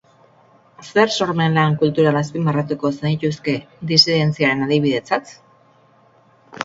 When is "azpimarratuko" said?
2.23-2.91